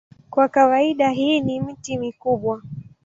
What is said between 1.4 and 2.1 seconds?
ni miti